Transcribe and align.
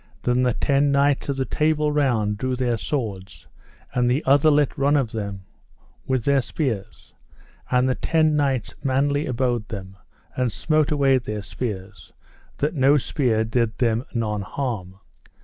Then 0.23 0.41
the 0.41 0.53
ten 0.55 0.91
knights 0.91 1.29
of 1.29 1.37
the 1.37 1.45
Table 1.45 1.91
Round 1.91 2.35
drew 2.35 2.55
their 2.55 2.75
swords, 2.75 3.45
and 3.93 4.09
the 4.09 4.23
other 4.25 4.49
let 4.49 4.75
run 4.75 4.97
at 4.97 5.09
them 5.09 5.43
with 6.07 6.25
their 6.25 6.41
spears, 6.41 7.13
and 7.69 7.87
the 7.87 7.93
ten 7.93 8.35
knights 8.35 8.73
manly 8.83 9.27
abode 9.27 9.69
them, 9.69 9.95
and 10.35 10.51
smote 10.51 10.89
away 10.89 11.19
their 11.19 11.43
spears 11.43 12.11
that 12.57 12.73
no 12.73 12.97
spear 12.97 13.43
did 13.45 13.77
them 13.77 14.03
none 14.11 14.41
harm. 14.41 14.97